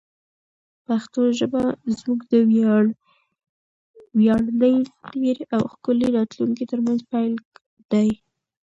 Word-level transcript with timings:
پښتو 0.85 1.21
ژبه 1.39 1.63
زموږ 1.97 2.19
د 2.31 2.33
ویاړلي 4.17 4.75
تېر 5.13 5.37
او 5.55 5.61
ښکلي 5.73 6.07
راتلونکي 6.17 6.65
ترمنځ 6.71 6.99
پل 7.11 7.31
دی. 7.91 8.09